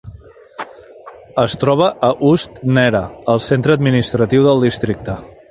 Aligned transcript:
Es 1.43 1.55
troba 1.63 1.89
a 2.07 2.09
Ust-Nera, 2.31 3.03
el 3.35 3.45
centre 3.51 3.79
administratiu 3.81 4.49
del 4.51 4.69
districte. 4.71 5.21